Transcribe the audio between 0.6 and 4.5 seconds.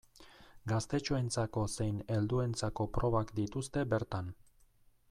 Gaztetxoentzako zein helduentzako probak dituzte bertan.